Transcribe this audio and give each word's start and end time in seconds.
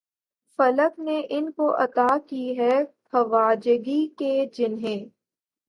فلک 0.59 0.93
نے 0.99 1.17
ان 1.29 1.51
کو 1.51 1.67
عطا 1.83 2.07
کی 2.27 2.45
ہے 2.57 2.75
خواجگی 3.05 4.01
کہ 4.17 4.33
جنھیں 4.53 5.01